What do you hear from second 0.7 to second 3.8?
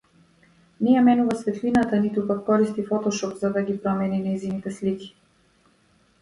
Не ја менува светлината, ниту пак користи фотошоп за да ги